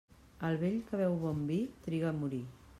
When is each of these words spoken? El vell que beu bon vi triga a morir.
El 0.47 0.55
vell 0.63 0.79
que 0.87 1.01
beu 1.03 1.19
bon 1.27 1.45
vi 1.53 1.61
triga 1.87 2.13
a 2.13 2.19
morir. 2.25 2.45